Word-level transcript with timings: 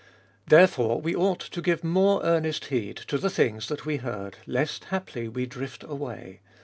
Therefore 0.47 0.99
we 0.99 1.15
ought 1.15 1.41
to 1.41 1.61
give 1.61 1.83
more 1.83 2.23
earnest1 2.23 2.65
heed 2.65 2.97
to 3.05 3.19
the 3.19 3.29
things 3.29 3.67
that 3.67 3.85
were 3.85 3.97
heard 3.97 4.37
lest 4.47 4.85
haply 4.85 5.27
we 5.27 5.45
drift 5.45 5.83
away. 5.83 6.39